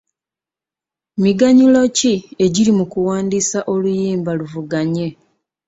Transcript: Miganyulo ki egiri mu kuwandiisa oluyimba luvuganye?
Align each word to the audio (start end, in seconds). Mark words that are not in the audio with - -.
Miganyulo 1.23 1.81
ki 1.97 2.13
egiri 2.45 2.71
mu 2.77 2.85
kuwandiisa 2.91 3.59
oluyimba 3.73 4.31
luvuganye? 4.39 5.07